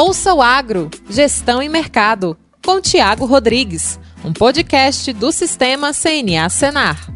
[0.00, 7.12] Ouça o Agro, Gestão e Mercado, com Tiago Rodrigues, um podcast do Sistema CNA Senar.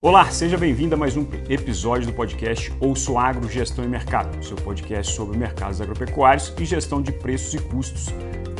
[0.00, 4.42] Olá, seja bem-vindo a mais um episódio do podcast Ouça o Agro, Gestão e Mercado,
[4.42, 8.06] seu podcast sobre mercados agropecuários e gestão de preços e custos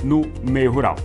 [0.04, 0.96] no meio rural.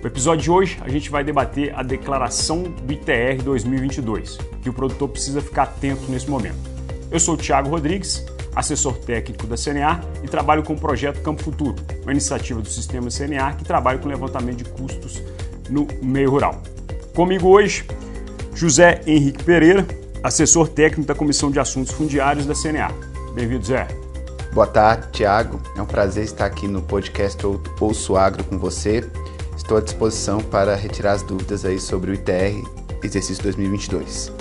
[0.00, 4.72] No episódio de hoje, a gente vai debater a declaração do ITR 2022, que o
[4.72, 6.70] produtor precisa ficar atento nesse momento.
[7.10, 8.24] Eu sou o Tiago Rodrigues,
[8.58, 13.08] assessor técnico da CNA e trabalho com o projeto Campo Futuro, uma iniciativa do sistema
[13.08, 15.22] CNA que trabalha com levantamento de custos
[15.70, 16.60] no meio rural.
[17.14, 17.86] Comigo hoje,
[18.54, 19.86] José Henrique Pereira,
[20.22, 22.90] assessor técnico da Comissão de Assuntos Fundiários da CNA.
[23.34, 23.86] Bem-vindo, Zé.
[24.52, 25.60] Boa tarde, Tiago.
[25.76, 27.40] É um prazer estar aqui no podcast
[27.80, 29.08] Ouço Agro com você
[29.56, 32.62] Estou à disposição para retirar as dúvidas aí sobre o ITR
[33.02, 34.32] exercício 2022.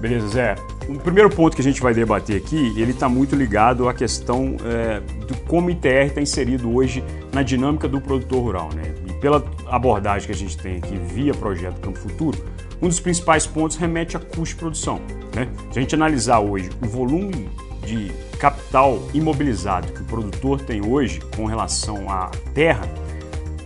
[0.00, 0.56] Beleza, Zé.
[0.90, 4.56] O primeiro ponto que a gente vai debater aqui, ele está muito ligado à questão
[4.64, 8.70] é, de como o ITR está inserido hoje na dinâmica do produtor rural.
[8.74, 8.92] Né?
[9.08, 12.44] E pela abordagem que a gente tem aqui via projeto Campo Futuro,
[12.82, 15.00] um dos principais pontos remete a custo de produção.
[15.32, 15.48] Né?
[15.70, 17.48] Se a gente analisar hoje o volume
[17.86, 22.82] de capital imobilizado que o produtor tem hoje com relação à terra,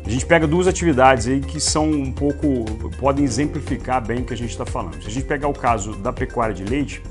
[0.05, 2.47] a gente pega duas atividades aí que são um pouco,
[2.99, 5.01] podem exemplificar bem o que a gente está falando.
[5.01, 7.03] Se a gente pegar o caso da pecuária de leite,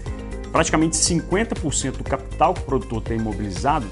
[0.54, 3.88] praticamente 50% do capital que o produtor tem imobilizado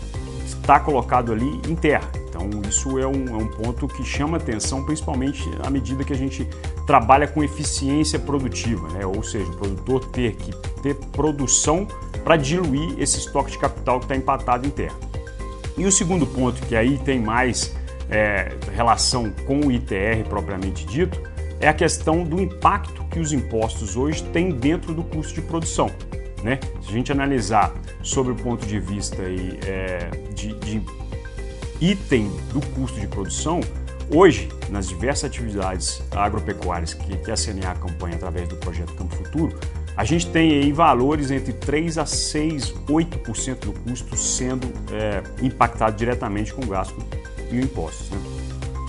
[0.45, 2.09] está colocado ali em terra.
[2.29, 6.15] Então, isso é um, é um, ponto que chama atenção, principalmente à medida que a
[6.15, 6.47] gente
[6.85, 9.05] trabalha com eficiência produtiva, né?
[9.05, 11.87] ou seja, o produtor ter que ter produção
[12.23, 14.95] para diluir esse estoque de capital que está empatado em terra.
[15.75, 17.75] E o segundo ponto, que aí tem mais
[18.09, 21.19] é, relação com o ITR propriamente dito,
[21.59, 25.89] é a questão do impacto que os impostos hoje têm dentro do custo de produção.
[26.43, 26.59] Né?
[26.81, 30.81] Se a gente analisar sobre o ponto de vista aí, é, de, de
[31.79, 33.59] item do custo de produção,
[34.13, 39.57] hoje, nas diversas atividades agropecuárias que, que a CNA acompanha através do projeto Campo Futuro,
[39.95, 45.97] a gente tem aí valores entre 3 a 6, 8% do custo sendo é, impactado
[45.97, 46.95] diretamente com o gasto
[47.51, 48.09] e impostos.
[48.09, 48.17] Né?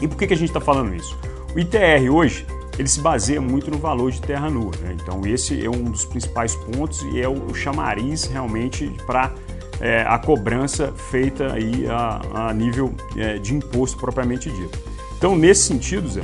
[0.00, 1.18] E por que, que a gente está falando isso?
[1.54, 2.46] O ITR hoje
[2.78, 4.72] ele se baseia muito no valor de terra nua.
[4.80, 4.96] Né?
[5.00, 9.32] Então esse é um dos principais pontos e é o, chamariz realmente para
[9.80, 14.78] é, a cobrança feita aí a, a nível é, de imposto propriamente dito.
[15.16, 16.22] Então nesse sentido, Zé,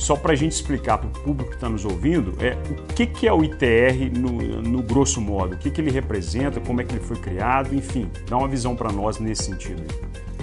[0.00, 3.06] só para a gente explicar para o público que está nos ouvindo, é o que,
[3.06, 6.84] que é o ITR no, no grosso modo, o que, que ele representa, como é
[6.84, 9.82] que ele foi criado, enfim, dá uma visão para nós nesse sentido.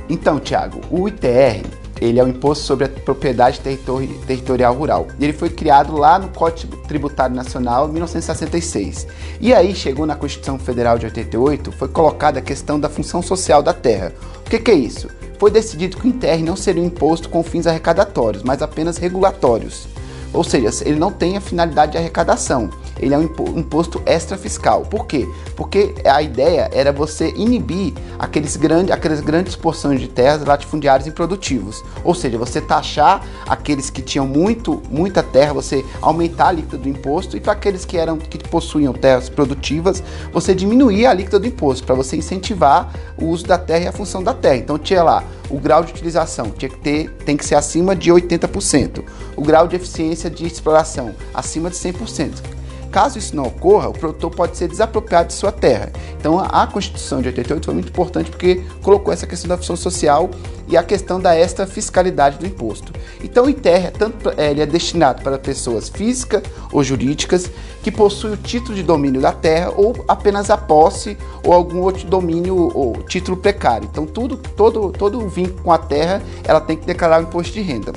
[0.08, 1.66] Então, Tiago, o ITR
[2.00, 5.08] ele é o Imposto sobre a Propriedade Territori Territorial Rural.
[5.20, 9.08] E ele foi criado lá no Código Tributário Nacional em 1966.
[9.40, 13.62] E aí chegou na Constituição Federal de 88, foi colocada a questão da função social
[13.62, 14.14] da terra.
[14.46, 15.10] O que, que é isso?
[15.40, 19.88] Foi decidido que o ITR não seria um imposto com fins arrecadatórios, mas apenas regulatórios.
[20.34, 22.70] Ou seja, ele não tem a finalidade de arrecadação
[23.00, 24.82] ele é um imposto extra fiscal.
[24.82, 25.28] Por quê?
[25.56, 31.84] Porque a ideia era você inibir aqueles grandes, aquelas grandes porções de terras latifundiárias improdutivos.
[32.04, 36.90] Ou seja, você taxar aqueles que tinham muito, muita terra, você aumentar a alíquota do
[36.90, 41.48] imposto e para aqueles que eram que possuíam terras produtivas, você diminuir a alíquota do
[41.48, 44.58] imposto para você incentivar o uso da terra e a função da terra.
[44.58, 48.12] Então tinha lá o grau de utilização tinha que ter, tem que ser acima de
[48.12, 49.04] 80%.
[49.36, 52.57] O grau de eficiência de exploração acima de 100%.
[52.92, 55.92] Caso isso não ocorra, o produtor pode ser desapropriado de sua terra.
[56.20, 60.30] Então a Constituição de 88 foi muito importante porque colocou essa questão da função social
[60.68, 62.92] e a questão da extra fiscalidade do imposto.
[63.24, 67.50] Então o ITR é, tanto, ele é destinado para pessoas físicas ou jurídicas
[67.82, 72.08] que possuem o título de domínio da terra ou apenas a posse ou algum outro
[72.08, 73.88] domínio ou título precário.
[73.90, 77.62] Então tudo, todo, todo vínculo com a terra, ela tem que declarar o imposto de
[77.62, 77.94] renda.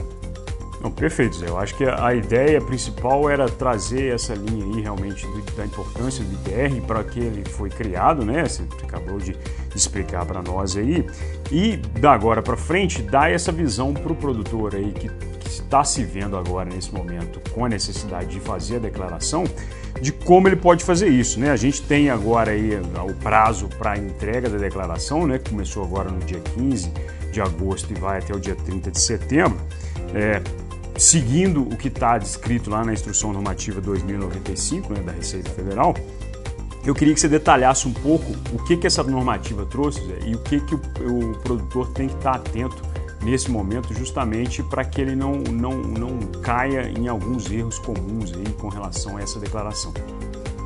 [0.83, 1.45] Não, perfeito.
[1.45, 6.33] Eu acho que a ideia principal era trazer essa linha aí realmente da importância do
[6.33, 8.45] ITR para que ele foi criado, né?
[8.47, 9.37] Você acabou de
[9.75, 11.07] explicar para nós aí.
[11.53, 15.11] E da agora para frente, dar essa visão para o produtor aí que,
[15.51, 19.45] está se vendo agora nesse momento com a necessidade de fazer a declaração
[20.01, 21.51] de como ele pode fazer isso, né?
[21.51, 22.71] A gente tem agora aí
[23.07, 25.39] o prazo para entrega da declaração, né?
[25.39, 26.93] Que começou agora no dia 15
[27.33, 29.61] de agosto e vai até o dia 30 de setembro.
[30.15, 30.41] É,
[31.01, 35.95] seguindo o que está descrito lá na Instrução Normativa 2095 né, da Receita Federal,
[36.85, 40.35] eu queria que você detalhasse um pouco o que, que essa normativa trouxe Zé, e
[40.35, 42.83] o que, que o, o, produtor tem que estar atento
[43.23, 48.53] nesse momento, justamente para que ele não, não, não caia em alguns erros comuns aí
[48.55, 49.93] com relação a essa declaração.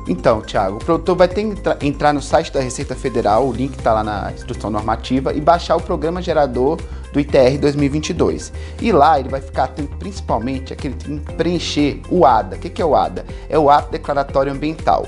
[0.07, 3.75] Então, Thiago, o produtor vai ter que entrar no site da Receita Federal, o link
[3.75, 6.79] está lá na instrução normativa, e baixar o programa gerador
[7.11, 8.53] do ITR 2022.
[8.81, 12.55] E lá ele vai ficar atento principalmente a que que preencher o ADA.
[12.55, 13.25] O que é o ADA?
[13.49, 15.07] É o Ato Declaratório Ambiental.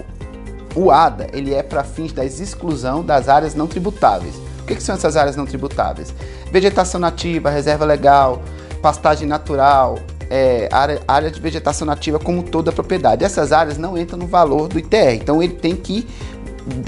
[0.75, 4.35] O ADA ele é para fins da exclusão das áreas não tributáveis.
[4.61, 6.13] O que, que são essas áreas não tributáveis?
[6.51, 8.41] Vegetação nativa, reserva legal,
[8.81, 9.97] pastagem natural,
[10.29, 13.23] é, área, área de vegetação nativa como toda a propriedade.
[13.23, 16.07] Essas áreas não entram no valor do ITR, então ele tem que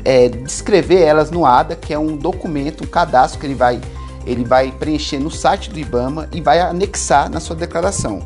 [0.03, 3.79] é, descrever elas no ADA, que é um documento, um cadastro que ele vai,
[4.25, 8.21] ele vai preencher no site do IBAMA e vai anexar na sua declaração.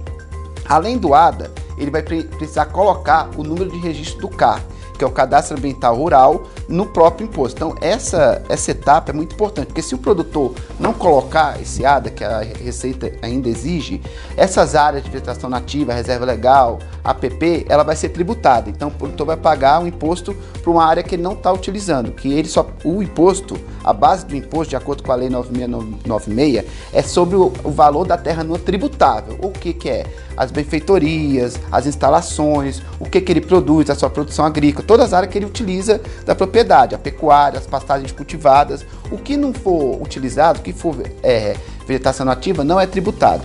[0.66, 4.64] Além do ADA, ele vai precisar colocar o número de registro do CAR,
[4.98, 7.56] que é o Cadastro Ambiental Rural, no próprio imposto.
[7.58, 12.10] Então, essa, essa etapa é muito importante, porque se o produtor não colocar esse ADA,
[12.10, 14.02] que a Receita ainda exige,
[14.38, 18.70] essas áreas de vegetação nativa, reserva legal, APP, ela vai ser tributada.
[18.70, 22.12] Então, o produtor vai pagar um imposto para uma área que ele não está utilizando,
[22.12, 26.66] que ele só o imposto, a base do imposto, de acordo com a lei 9696,
[26.94, 29.38] é sobre o, valor da terra não tributável.
[29.42, 30.06] O que, que é?
[30.38, 35.14] As benfeitorias, as instalações, o que, que ele produz, a sua produção agrícola, todas as
[35.14, 38.86] áreas que ele utiliza da propriedade a pecuária, as pastagens cultivadas.
[39.12, 41.56] O que não for utilizado, o que for é,
[41.88, 43.44] vegetação nativa, não é tributado.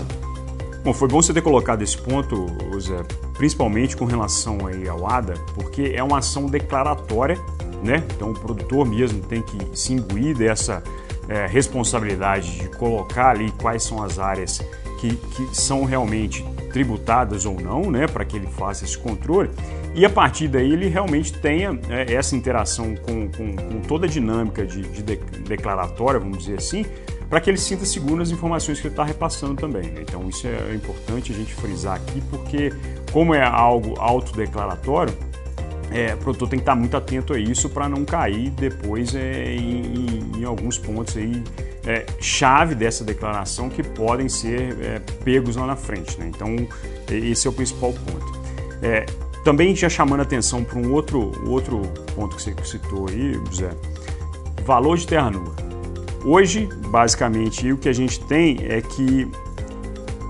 [0.85, 2.46] Bom, foi bom você ter colocado esse ponto,
[2.81, 3.02] Zé,
[3.35, 7.38] principalmente com relação aí ao ADA, porque é uma ação declaratória,
[7.82, 8.02] né?
[8.14, 10.82] Então o produtor mesmo tem que se imbuir dessa
[11.29, 14.61] é, responsabilidade de colocar ali quais são as áreas
[14.99, 18.06] que, que são realmente tributadas ou não, né?
[18.06, 19.50] Para que ele faça esse controle
[19.94, 24.08] e a partir daí ele realmente tenha é, essa interação com, com, com, toda a
[24.08, 26.84] dinâmica de, de, declaratória, vamos dizer assim,
[27.28, 29.90] para que ele sinta seguro nas informações que ele está repassando também.
[29.90, 30.02] Né?
[30.02, 32.72] Então isso é importante a gente frisar aqui, porque
[33.12, 35.12] como é algo autodeclaratório,
[35.90, 39.54] é, o produtor tem que estar muito atento a isso para não cair depois é,
[39.54, 41.42] em, em, alguns pontos aí
[41.88, 46.20] é, chave dessa declaração que podem ser é, pegos lá na frente.
[46.20, 46.29] Né?
[46.29, 46.55] Então
[47.11, 48.38] esse é o principal ponto.
[48.82, 49.06] É,
[49.43, 51.81] também já chamando atenção para um outro, outro
[52.14, 53.70] ponto que você citou aí, José,
[54.64, 55.56] valor de terra nua.
[56.23, 59.26] Hoje, basicamente, o que a gente tem é que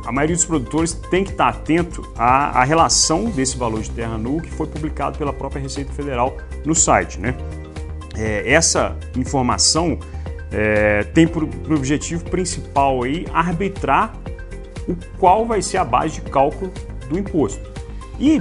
[0.07, 4.17] a maioria dos produtores tem que estar atento à, à relação desse valor de terra
[4.17, 7.19] nua que foi publicado pela própria Receita Federal no site.
[7.19, 7.35] Né?
[8.17, 9.99] É, essa informação
[10.53, 14.15] é, tem por, por objetivo principal aí arbitrar
[14.89, 16.73] o qual vai ser a base de cálculo
[17.09, 17.61] do imposto.
[18.19, 18.41] E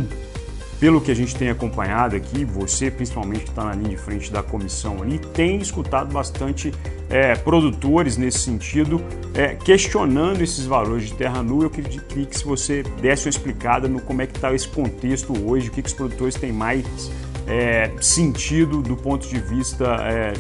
[0.80, 4.31] pelo que a gente tem acompanhado aqui, você principalmente que está na linha de frente
[4.31, 6.71] da comissão ali, tem escutado bastante
[7.09, 9.01] é, produtores nesse sentido,
[9.33, 11.63] é, questionando esses valores de terra nua.
[11.63, 15.33] Eu queria que se você desse uma explicada no como é que está esse contexto
[15.50, 16.86] hoje, o que, que os produtores têm mais
[17.48, 20.33] é, sentido do ponto de vista é,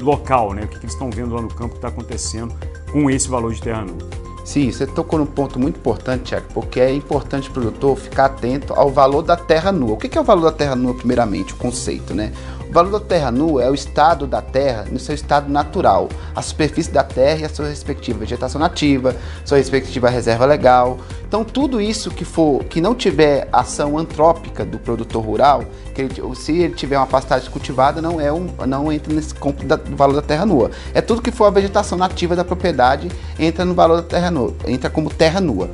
[0.00, 0.62] local, né?
[0.62, 2.54] o que, que eles estão vendo lá no campo que está acontecendo
[2.92, 4.24] com esse valor de terra nua.
[4.44, 8.74] Sim, você tocou num ponto muito importante, Tiago, porque é importante o produtor ficar atento
[8.74, 9.94] ao valor da terra nua.
[9.94, 11.54] O que é o valor da terra nua, primeiramente?
[11.54, 12.30] O conceito, né?
[12.68, 16.42] O valor da terra nua é o estado da terra no seu estado natural, a
[16.42, 19.14] superfície da terra e a sua respectiva vegetação nativa,
[19.44, 20.98] sua respectiva reserva legal.
[21.26, 25.64] Então, tudo isso que for que não tiver ação antrópica do produtor rural,
[25.94, 29.64] que ele, se ele tiver uma pastagem cultivada, não é um, não entra nesse campo
[29.64, 30.70] do valor da terra nua.
[30.92, 34.54] É tudo que for a vegetação nativa da propriedade entra no valor da terra nua,
[34.66, 35.70] entra como terra nua.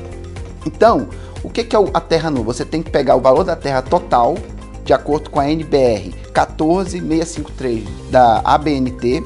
[0.67, 1.09] Então,
[1.43, 2.45] o que, que é a terra nua?
[2.45, 4.37] Você tem que pegar o valor da terra total
[4.85, 9.23] de acordo com a NBR 14653 da ABNT,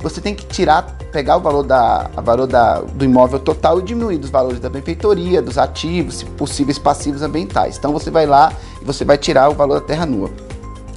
[0.00, 4.18] você tem que tirar, pegar o valor, da, valor da, do imóvel total e diminuir
[4.18, 7.78] dos valores da benfeitoria, dos ativos, possíveis passivos ambientais.
[7.78, 10.30] Então você vai lá e você vai tirar o valor da terra nua.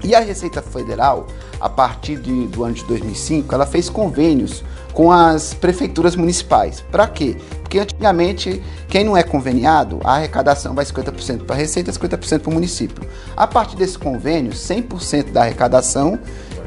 [0.03, 1.25] E a Receita Federal,
[1.59, 4.63] a partir de, do ano de 2005, ela fez convênios
[4.97, 6.83] com as prefeituras municipais.
[6.91, 7.37] Para quê?
[7.61, 12.49] Porque antigamente, quem não é conveniado, a arrecadação vai 50% para a Receita, 50% para
[12.49, 13.07] o município.
[13.35, 16.17] A partir desse convênio, 100% da arrecadação,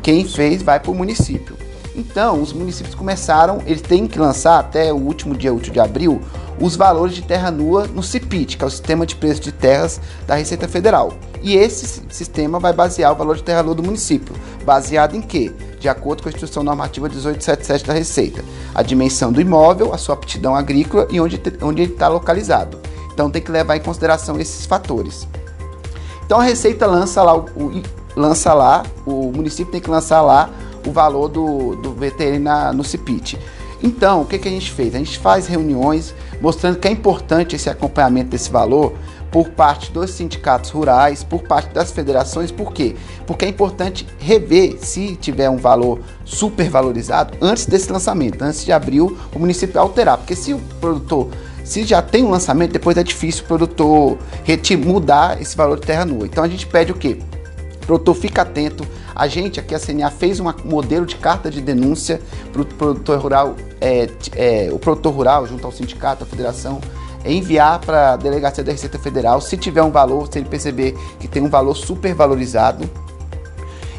[0.00, 1.56] quem fez vai para o município.
[1.94, 6.20] Então, os municípios começaram, eles têm que lançar até o último dia útil de abril
[6.60, 9.98] os valores de terra nua no CIPIT, que é o Sistema de Preços de Terras
[10.26, 11.12] da Receita Federal.
[11.42, 14.34] E esse sistema vai basear o valor de terra nua do município.
[14.62, 15.50] Baseado em quê?
[15.80, 18.44] De acordo com a Instrução Normativa 1877 da Receita.
[18.74, 22.78] A dimensão do imóvel, a sua aptidão agrícola e onde, onde ele está localizado.
[23.12, 25.26] Então tem que levar em consideração esses fatores.
[26.26, 27.46] Então a Receita lança lá, o
[28.16, 30.50] lança lá, o município tem que lançar lá
[30.86, 33.38] o valor do, do VTN no CIPIT.
[33.82, 34.94] Então, o que, que a gente fez?
[34.94, 38.94] A gente faz reuniões mostrando que é importante esse acompanhamento desse valor,
[39.30, 42.50] por parte dos sindicatos rurais, por parte das federações.
[42.50, 42.96] Por quê?
[43.26, 49.16] Porque é importante rever se tiver um valor supervalorizado antes desse lançamento, antes de abril,
[49.34, 50.18] o município alterar.
[50.18, 51.28] Porque se o produtor
[51.64, 54.18] se já tem um lançamento, depois é difícil o produtor
[54.84, 56.26] mudar esse valor de terra nua.
[56.26, 57.18] Então a gente pede o quê?
[57.90, 58.86] Produtor fica atento.
[59.12, 62.20] A gente aqui, a CNA, fez um modelo de carta de denúncia
[62.52, 66.80] para o produtor rural, é, é, o produtor rural, junto ao sindicato, à federação,
[67.24, 71.26] enviar para a delegacia da Receita Federal, se tiver um valor, se ele perceber que
[71.26, 72.88] tem um valor supervalorizado.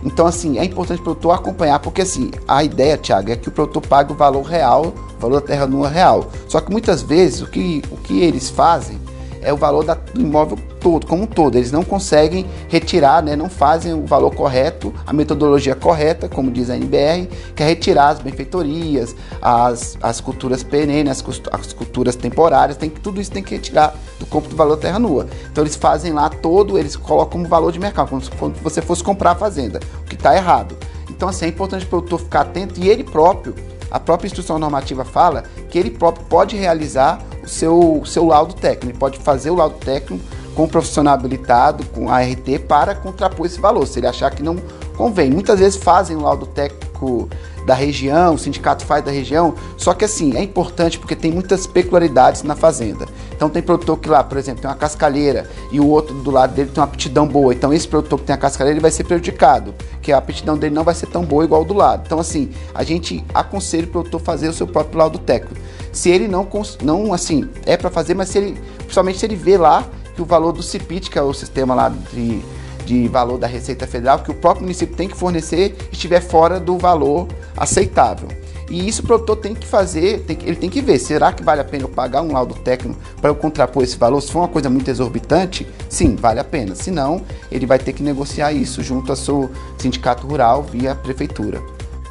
[0.06, 3.52] Então, assim, é importante o produtor acompanhar, porque assim, a ideia, Thiago, é que o
[3.52, 6.32] produtor pague o valor real, o valor da terra nua real.
[6.48, 8.98] Só que muitas vezes o que, o que eles fazem
[9.42, 11.56] é o valor da, do imóvel todo, como um todo.
[11.56, 16.70] Eles não conseguem retirar, né, não fazem o valor correto, a metodologia correta, como diz
[16.70, 22.78] a NBR, que é retirar as benfeitorias, as, as culturas perenes, as, as culturas temporárias,
[22.78, 25.28] tem, tudo isso tem que retirar do corpo do valor terra nua.
[25.52, 28.32] Então eles fazem lá todo, eles colocam como valor de mercado, como se
[28.62, 30.78] você fosse comprar a fazenda, o que está errado.
[31.10, 33.54] Então assim, é importante o produtor ficar atento e ele próprio,
[33.92, 38.54] a própria instrução normativa fala que ele próprio pode realizar o seu, o seu laudo
[38.54, 40.24] técnico, ele pode fazer o laudo técnico
[40.56, 44.58] com um profissional habilitado, com ART, para contrapor esse valor, se ele achar que não
[44.98, 45.30] convém.
[45.30, 47.30] Muitas vezes fazem o laudo técnico
[47.66, 51.68] da região, o sindicato faz da região, só que assim, é importante porque tem muitas
[51.68, 53.06] peculiaridades na fazenda.
[53.36, 56.54] Então tem produtor que lá, por exemplo, tem uma cascalheira e o outro do lado
[56.54, 57.54] dele tem uma aptidão boa.
[57.54, 60.74] Então esse produtor que tem a cascalheira ele vai ser prejudicado, que a aptidão dele
[60.74, 62.04] não vai ser tão boa igual do lado.
[62.06, 65.56] Então assim, a gente aconselha o produtor fazer o seu próprio laudo técnico.
[65.92, 66.48] Se ele não,
[66.82, 70.26] não assim, é para fazer, mas se ele, principalmente se ele vê lá que o
[70.26, 72.42] valor do CIPIT, que é o sistema lá de,
[72.86, 76.78] de valor da Receita Federal, que o próprio município tem que fornecer, estiver fora do
[76.78, 78.41] valor aceitável.
[78.72, 81.60] E isso o produtor tem que fazer, tem, ele tem que ver, será que vale
[81.60, 84.22] a pena eu pagar um laudo técnico para eu contrapor esse valor?
[84.22, 86.74] Se for uma coisa muito exorbitante, sim, vale a pena.
[86.74, 91.62] Se não, ele vai ter que negociar isso junto ao seu sindicato rural via prefeitura.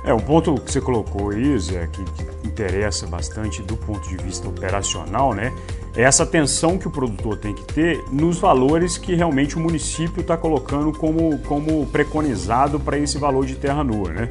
[0.05, 4.19] É, um ponto que você colocou aí, Zé, que, que interessa bastante do ponto de
[4.19, 5.55] vista operacional, né?
[5.97, 10.21] É essa atenção que o produtor tem que ter nos valores que realmente o município
[10.21, 14.29] está colocando como, como preconizado para esse valor de terra nua, né?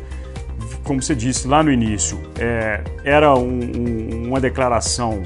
[0.89, 5.22] Como você disse lá no início, é, era um, um, uma declaração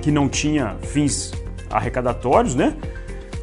[0.00, 1.32] que não tinha fins
[1.68, 2.72] arrecadatórios, né?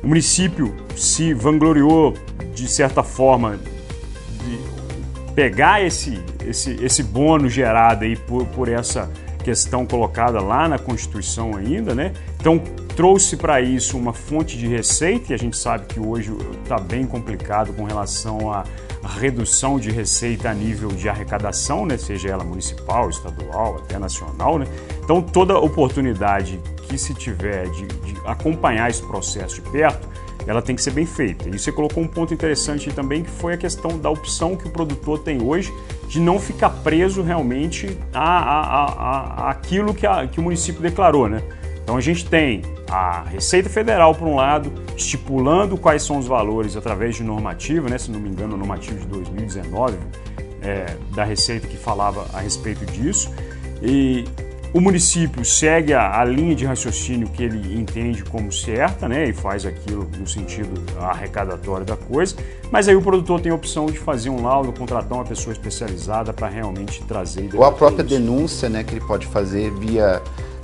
[0.02, 2.14] O município se vangloriou
[2.56, 9.12] de certa forma de pegar esse, esse, esse bônus gerado aí por, por essa
[9.44, 12.14] questão colocada lá na Constituição ainda, né?
[12.40, 12.58] Então
[12.96, 16.32] trouxe para isso uma fonte de receita e a gente sabe que hoje
[16.64, 18.64] está bem complicado com relação à
[19.08, 21.98] redução de receita a nível de arrecadação, né?
[21.98, 24.66] Seja ela municipal, estadual, até nacional, né?
[25.04, 30.08] Então toda oportunidade que se tiver de, de acompanhar esse processo de perto
[30.46, 31.50] ela tem que ser bem feita.
[31.50, 34.70] E você colocou um ponto interessante também, que foi a questão da opção que o
[34.70, 35.74] produtor tem hoje
[36.08, 41.30] de não ficar preso realmente a, a, a, a aquilo que, que o município declarou,
[41.30, 41.42] né?
[41.82, 46.76] Então a gente tem a Receita Federal, por um lado, estipulando quais são os valores
[46.76, 47.98] através de normativa, né?
[47.98, 49.98] se não me engano, a normativa de 2019
[50.62, 53.32] é, da Receita que falava a respeito disso.
[53.82, 54.26] E
[54.74, 59.34] o município segue a, a, linha de raciocínio que ele entende como certa, né, e
[59.34, 62.36] faz aquilo no sentido arrecadatório da coisa,
[62.72, 66.34] mas aí o produtor tem a opção de fazer um laudo, contratar uma pessoa especializada
[66.34, 67.52] para realmente trazer.
[67.54, 68.16] Ou a própria isso.
[68.16, 70.20] denúncia, né, que ele pode fazer via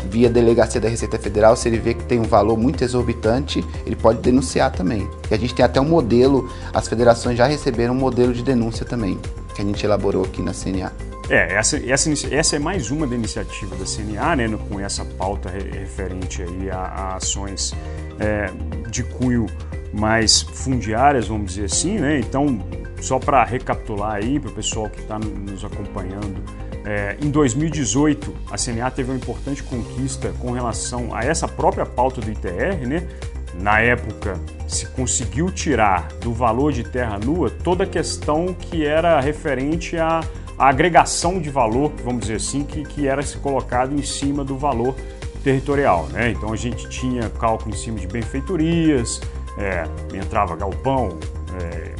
[0.09, 3.95] via delegacia da Receita Federal, se ele vê que tem um valor muito exorbitante, ele
[3.95, 5.09] pode denunciar também.
[5.29, 8.85] E a gente tem até um modelo, as federações já receberam um modelo de denúncia
[8.85, 9.19] também,
[9.53, 10.91] que a gente elaborou aqui na CNA.
[11.29, 15.49] É, essa, essa, essa é mais uma da iniciativa da CNA, né, com essa pauta
[15.49, 17.75] referente aí a, a ações
[18.19, 18.51] é,
[18.89, 19.45] de cunho
[19.93, 22.19] mais fundiárias, vamos dizer assim, né?
[22.19, 22.59] Então,
[23.01, 26.43] só para recapitular aí para o pessoal que está nos acompanhando,
[26.85, 32.21] é, em 2018 a CNA teve uma importante conquista com relação a essa própria pauta
[32.21, 33.07] do ITR, né?
[33.55, 39.19] Na época se conseguiu tirar do valor de terra nua toda a questão que era
[39.19, 40.21] referente a
[40.59, 44.57] a agregação de valor, vamos dizer assim, que, que era se colocado em cima do
[44.57, 44.93] valor
[45.41, 46.07] territorial.
[46.07, 46.31] Né?
[46.31, 49.21] Então a gente tinha cálculo em cima de benfeitorias,
[49.57, 51.17] é, entrava galpão,
[51.61, 51.95] é,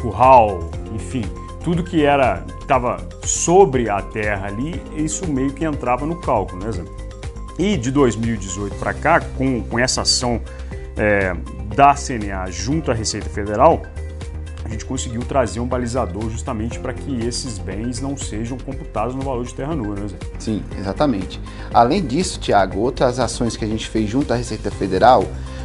[0.00, 1.22] curral, enfim,
[1.62, 6.72] tudo que era estava sobre a terra ali, isso meio que entrava no cálculo, né,
[6.72, 6.84] Zé?
[7.58, 10.40] E de 2018 para cá, com, com essa ação
[10.96, 11.34] é,
[11.74, 13.82] da CNA junto à Receita Federal,
[14.64, 19.22] a gente conseguiu trazer um balizador justamente para que esses bens não sejam computados no
[19.22, 20.16] valor de terra nua, né, Zé?
[20.38, 21.40] Sim, exatamente.
[21.74, 25.24] Além disso, Tiago, outras ações que a gente fez junto à Receita Federal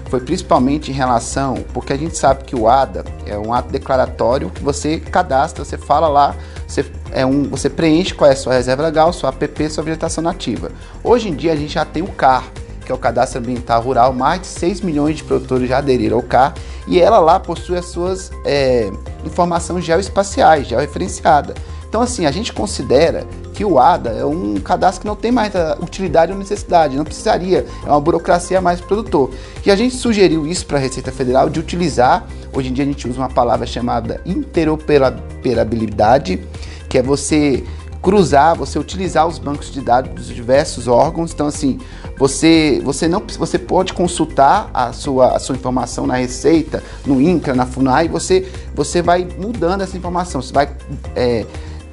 [0.10, 4.50] foi principalmente em relação, porque a gente sabe que o ADA é um ato declaratório
[4.50, 6.36] que você cadastra, você fala lá,
[6.68, 10.24] você, é um, você preenche qual é a sua reserva legal, sua APP, sua vegetação
[10.24, 10.72] nativa.
[11.04, 12.44] Hoje em dia a gente já tem o CAR,
[12.86, 16.24] que é o Cadastro Ambiental Rural, mais de 6 milhões de produtores já aderiram ao
[16.24, 16.54] CAR,
[16.88, 18.92] e ela lá possui as suas é,
[19.26, 21.56] informações geoespaciais, georreferenciada.
[21.96, 25.54] Então, assim, a gente considera que o ADA é um cadastro que não tem mais
[25.82, 29.32] utilidade ou necessidade, não precisaria, é uma burocracia mais produtor.
[29.66, 32.88] E a gente sugeriu isso para a Receita Federal de utilizar, hoje em dia a
[32.88, 36.46] gente usa uma palavra chamada interoperabilidade,
[36.90, 37.64] que é você
[38.02, 41.32] cruzar, você utilizar os bancos de dados dos diversos órgãos.
[41.32, 41.80] Então, assim,
[42.18, 47.56] você, você não você pode consultar a sua, a sua informação na Receita, no INCRA,
[47.56, 50.68] na FUNAI, você, você vai mudando essa informação, você vai
[51.16, 51.46] é,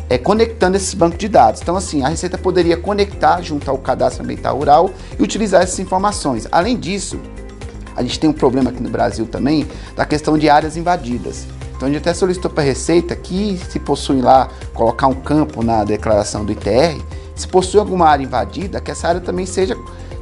[0.09, 1.61] é, conectando esses bancos de dados.
[1.61, 6.47] Então, assim, a Receita poderia conectar junto ao cadastro ambiental rural e utilizar essas informações.
[6.51, 7.19] Além disso,
[7.97, 9.67] a gente tem um problema aqui no Brasil também
[9.97, 11.47] da questão de áreas invadidas.
[11.77, 15.63] Então a gente até solicitou para a Receita que se possui lá colocar um campo
[15.65, 17.01] na declaração do ITR,
[17.35, 19.77] se possui alguma área invadida, que essa área também seja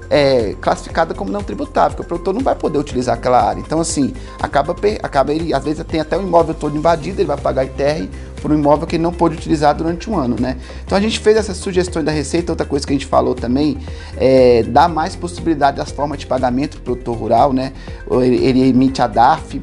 [0.09, 3.61] é, classificada como não tributável, porque o produtor não vai poder utilizar aquela área.
[3.61, 7.37] Então, assim, acaba, acaba ele, às vezes tem até o imóvel todo invadido, ele vai
[7.37, 8.09] pagar ITR
[8.41, 10.57] por um imóvel que ele não pôde utilizar durante um ano, né?
[10.85, 13.79] Então a gente fez essas sugestões da Receita, outra coisa que a gente falou também,
[14.17, 17.73] é dar mais possibilidade das formas de pagamento para o produtor rural, né?
[18.11, 19.61] Ele, ele emite a DAF,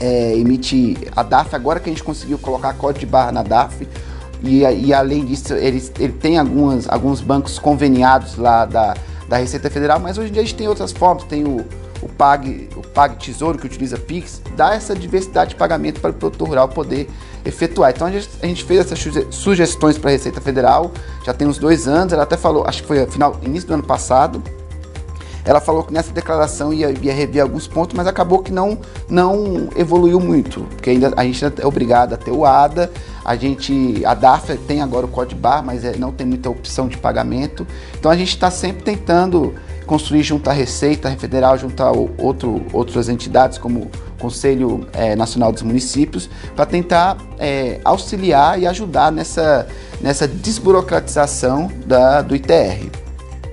[0.00, 3.86] é, emite a DAF, agora que a gente conseguiu colocar código de barra na DAF,
[4.42, 8.94] e, e além disso, ele, ele tem algumas, alguns bancos conveniados lá da,
[9.28, 11.64] da Receita Federal, mas hoje em dia a gente tem outras formas, tem o,
[12.02, 12.67] o PAG,
[12.98, 16.68] o PAG Tesouro que utiliza Pix, dá essa diversidade de pagamento para o produtor rural
[16.68, 17.08] poder
[17.44, 17.92] efetuar.
[17.94, 18.98] Então a gente, a gente fez essas
[19.30, 20.90] sugestões para a Receita Federal,
[21.24, 23.84] já tem uns dois anos, ela até falou, acho que foi final, início do ano
[23.84, 24.42] passado,
[25.44, 28.78] ela falou que nessa declaração ia, ia rever alguns pontos, mas acabou que não,
[29.08, 32.90] não evoluiu muito, porque ainda a gente é obrigado a ter o ADA,
[33.24, 36.88] a gente, a DAF tem agora o Código Bar, mas é, não tem muita opção
[36.88, 37.66] de pagamento,
[37.98, 39.54] então a gente está sempre tentando
[39.88, 45.50] construir junto à Receita Federal, junto a outro, outras entidades como o Conselho é, Nacional
[45.50, 49.66] dos Municípios, para tentar é, auxiliar e ajudar nessa,
[50.00, 52.90] nessa desburocratização da, do ITR.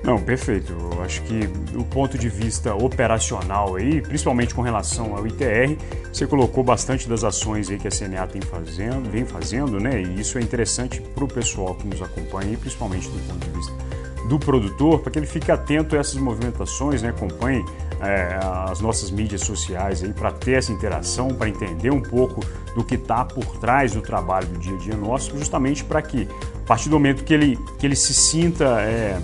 [0.04, 0.72] Não, perfeito.
[0.72, 5.76] Eu acho que do ponto de vista operacional aí, principalmente com relação ao ITR,
[6.12, 10.02] você colocou bastante das ações aí que a CNA tem fazendo, vem fazendo, né?
[10.02, 13.85] E isso é interessante para o pessoal que nos acompanha, principalmente do ponto de vista
[14.26, 17.10] do produtor, para que ele fique atento a essas movimentações, né?
[17.10, 17.64] acompanhe
[18.00, 18.38] é,
[18.70, 22.96] as nossas mídias sociais aí para ter essa interação, para entender um pouco do que
[22.96, 26.28] está por trás do trabalho do dia a dia nosso, justamente para que,
[26.62, 29.18] a partir do momento que ele, que ele se sinta é,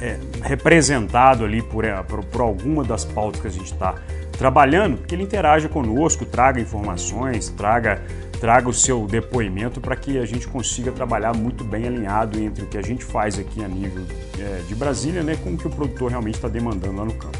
[0.00, 3.94] é, representado ali por, é, por, por alguma das pautas que a gente está
[4.32, 8.02] trabalhando, que ele interaja conosco, traga informações, traga
[8.40, 12.66] traga o seu depoimento para que a gente consiga trabalhar muito bem alinhado entre o
[12.66, 14.04] que a gente faz aqui a nível
[14.38, 17.38] é, de Brasília né, com o que o produtor realmente está demandando lá no campo.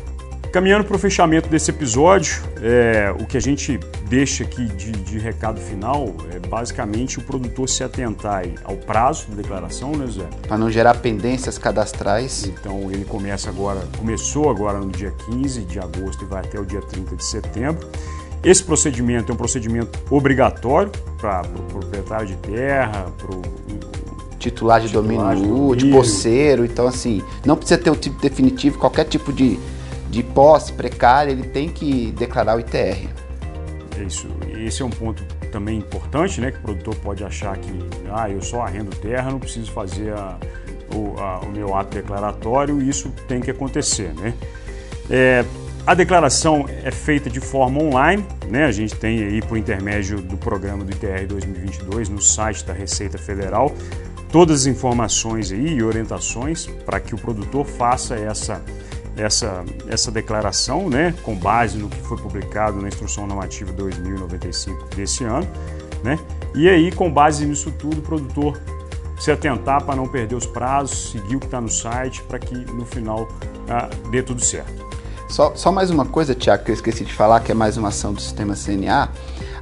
[0.52, 5.16] Caminhando para o fechamento desse episódio, é, o que a gente deixa aqui de, de,
[5.16, 10.26] recado final é basicamente o produtor se atentar ao prazo da declaração, né, Zé?
[10.48, 12.46] Para não gerar pendências cadastrais.
[12.46, 16.66] Então ele começa agora, começou agora no dia 15 de agosto e vai até o
[16.66, 17.88] dia 30 de setembro.
[18.42, 23.42] Esse procedimento é um procedimento obrigatório para o pro proprietário de terra, para o
[24.38, 26.64] titular de titular domínio, de, de poceiro.
[26.64, 29.58] Então, assim, não precisa ter o tipo definitivo, qualquer tipo de,
[30.08, 33.08] de posse precária, ele tem que declarar o ITR.
[33.98, 34.26] É isso.
[34.56, 35.22] Esse é um ponto
[35.52, 36.50] também importante, né?
[36.50, 37.70] Que o produtor pode achar que,
[38.10, 40.38] ah, eu só arrendo terra, não preciso fazer a,
[40.94, 44.32] o, a, o meu ato declaratório, isso tem que acontecer, né?
[45.10, 45.44] É,
[45.86, 48.64] a declaração é feita de forma online, né?
[48.64, 53.18] A gente tem aí por intermédio do programa do ITR 2022 no site da Receita
[53.18, 53.74] Federal
[54.30, 58.62] todas as informações aí e orientações para que o produtor faça essa
[59.16, 65.24] essa, essa declaração, né, com base no que foi publicado na Instrução Normativa 2095 desse
[65.24, 65.46] ano,
[66.02, 66.18] né?
[66.54, 68.58] E aí, com base nisso tudo, o produtor
[69.18, 72.54] se atentar para não perder os prazos, seguir o que está no site, para que
[72.72, 73.28] no final
[73.68, 74.89] ah, dê tudo certo.
[75.30, 77.88] Só, só mais uma coisa, Tiago, que eu esqueci de falar, que é mais uma
[77.88, 79.08] ação do sistema CNA.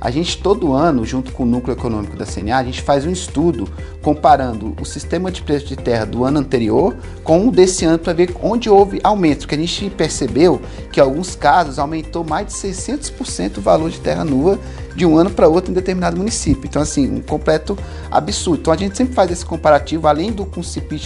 [0.01, 3.11] A gente todo ano, junto com o núcleo econômico da CNA, a gente faz um
[3.11, 3.69] estudo
[4.01, 8.15] comparando o sistema de preço de terra do ano anterior com o desse ano para
[8.15, 10.59] ver onde houve aumento, porque a gente percebeu
[10.91, 14.59] que em alguns casos aumentou mais de 600% o valor de terra nua
[14.99, 16.67] de um ano para outro em determinado município.
[16.67, 17.79] Então, assim, um completo
[18.11, 18.61] absurdo.
[18.63, 20.61] Então, a gente sempre faz esse comparativo, além do com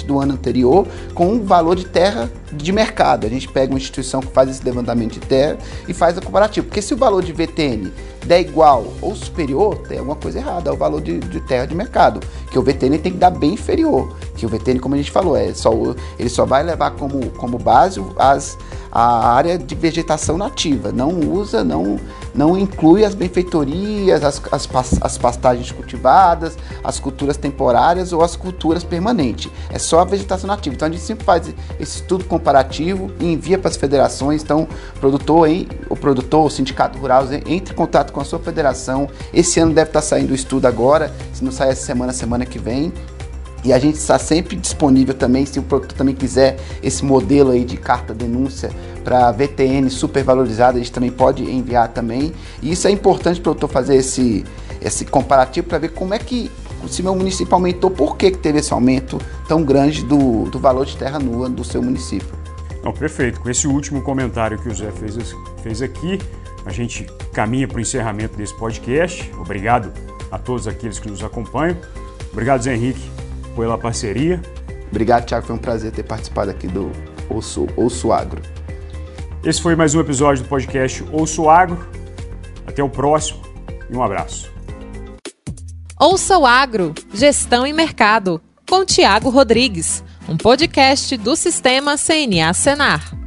[0.07, 3.27] do ano anterior, com o valor de terra de mercado.
[3.27, 6.67] A gente pega uma instituição que faz esse levantamento de terra e faz o comparativo.
[6.67, 7.93] Porque se o valor de VTN
[8.25, 11.75] der igual ou superior, tem alguma coisa errada, é o valor de, de terra de
[11.75, 12.21] mercado.
[12.51, 14.17] Que o VTN tem que dar bem inferior.
[14.37, 15.71] Que o VTN, como a gente falou, é só,
[16.19, 18.57] ele só vai levar como, como base as,
[18.91, 20.91] a área de vegetação nativa.
[20.93, 21.99] Não usa, não,
[22.35, 24.69] não inclui as benfeitorias, as, as,
[25.01, 29.51] as pastagens cultivadas, as culturas temporárias ou as culturas permanentes.
[29.71, 30.75] É só a vegetação nativa.
[30.75, 34.43] Então a gente sempre faz esse estudo comparativo e envia para as federações.
[34.43, 34.67] Então,
[35.01, 39.09] produtor, hein, o produtor, o sindicato rural, entre em contato com a sua federação.
[39.33, 42.59] Esse ano deve estar saindo o estudo agora, se não sair essa semana, semana que
[42.59, 42.93] vem.
[43.65, 47.65] E a gente está sempre disponível também, se o produtor também quiser esse modelo aí
[47.65, 48.71] de carta denúncia
[49.05, 52.33] para VTN supervalorizada, a gente também pode enviar também.
[52.61, 54.45] E isso é importante para o produtor fazer esse,
[54.81, 56.51] esse comparativo para ver como é que
[56.89, 60.85] se meu município aumentou, por que, que teve esse aumento tão grande do, do valor
[60.85, 62.29] de terra nua do seu município.
[62.83, 63.41] Não, perfeito.
[63.41, 65.17] Com esse último comentário que o Zé fez,
[65.63, 66.19] fez aqui,
[66.67, 69.31] a gente caminha para o encerramento desse podcast.
[69.39, 69.93] Obrigado
[70.31, 71.77] a todos aqueles que nos acompanham.
[72.33, 73.09] Obrigado, Zé Henrique,
[73.55, 74.41] pela parceria.
[74.91, 75.47] Obrigado, Tiago.
[75.47, 76.91] Foi um prazer ter participado aqui do
[77.29, 78.43] Ouço, Ouço Agro.
[79.45, 81.89] Esse foi mais um episódio do podcast Ouço Agro.
[82.67, 83.43] Até o próximo
[83.91, 84.51] e um abraço.
[85.99, 93.22] Ouça o Agro, Gestão e Mercado, com Tiago Rodrigues, um podcast do Sistema CNA Senar.